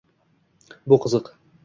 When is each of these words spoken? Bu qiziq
Bu 0.93 0.99
qiziq 1.05 1.31